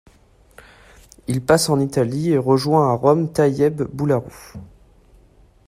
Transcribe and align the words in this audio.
Il 1.27 1.43
passe 1.45 1.69
en 1.69 1.79
Italie 1.79 2.31
et 2.31 2.37
rejoint 2.39 2.89
à 2.91 2.95
Rome 2.95 3.31
Taïeb 3.31 3.83
Boulahrouf. 3.83 4.57